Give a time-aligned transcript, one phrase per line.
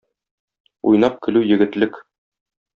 [0.93, 2.03] Уйнап көлү егетлек.